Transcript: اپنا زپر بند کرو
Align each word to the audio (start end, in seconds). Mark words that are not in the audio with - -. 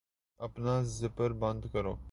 اپنا 0.39 0.75
زپر 0.97 1.31
بند 1.41 1.61
کرو 1.73 1.93